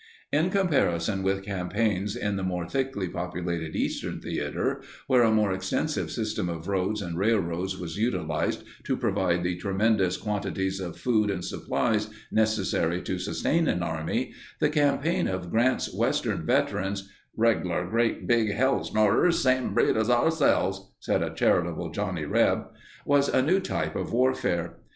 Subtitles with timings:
[0.33, 6.09] In comparison with campaigns in the more thickly populated Eastern Theater, where a more extensive
[6.09, 11.45] system of roads and railroads was utilized to provide the tremendous quantities of food and
[11.45, 17.07] supplies necessary to sustain an army, the campaign of Grant's Western veterans
[17.37, 22.69] ("reg'lar great big hellsnorters, same breed as ourselves," said a charitable "Johnny Reb")
[23.05, 24.77] was a new type of warfare.